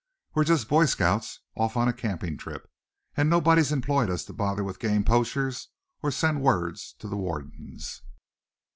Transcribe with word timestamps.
We're 0.33 0.45
just 0.45 0.67
Boy 0.67 0.85
Scouts 0.87 1.41
off 1.55 1.77
on 1.77 1.87
a 1.87 1.93
camping 1.93 2.35
trip; 2.35 2.67
and 3.15 3.29
nobody's 3.29 3.71
employed 3.71 4.09
us 4.09 4.25
to 4.25 4.33
bother 4.33 4.63
with 4.63 4.79
game 4.79 5.03
poachers, 5.03 5.67
or 6.01 6.09
send 6.09 6.41
word 6.41 6.77
to 6.97 7.07
the 7.07 7.17
wardens." 7.17 8.01